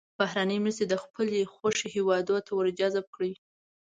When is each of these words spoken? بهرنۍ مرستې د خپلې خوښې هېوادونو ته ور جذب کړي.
بهرنۍ 0.19 0.57
مرستې 0.63 0.85
د 0.87 0.95
خپلې 1.03 1.39
خوښې 1.53 1.87
هېوادونو 1.95 2.43
ته 2.45 2.51
ور 2.57 2.67
جذب 2.79 3.05
کړي. 3.15 3.33